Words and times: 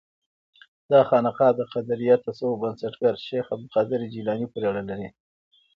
دا 0.91 0.99
خانقاه 1.09 1.51
د 1.55 1.61
قادریه 1.73 2.15
تصوف 2.25 2.53
بنسټګر 2.61 3.13
شیخ 3.27 3.45
عبدالقادر 3.53 3.99
جیلاني 4.13 4.45
پورې 4.51 4.65
اړه 4.71 4.83
لري. 4.89 5.09